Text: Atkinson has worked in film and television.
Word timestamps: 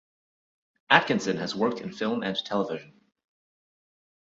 Atkinson 0.89 1.37
has 1.37 1.55
worked 1.55 1.79
in 1.79 1.91
film 1.91 2.23
and 2.23 2.35
television. 2.35 2.99